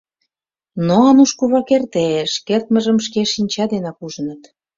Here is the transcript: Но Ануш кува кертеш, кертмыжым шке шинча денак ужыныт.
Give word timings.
Но 0.87 0.95
Ануш 1.09 1.31
кува 1.39 1.61
кертеш, 1.69 2.31
кертмыжым 2.47 2.97
шке 3.05 3.21
шинча 3.33 3.65
денак 3.71 3.97
ужыныт. 4.05 4.41